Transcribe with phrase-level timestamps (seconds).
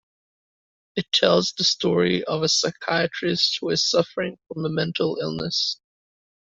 [0.95, 5.79] It tells the story of a psychiatrist who is suffering from a mental illness.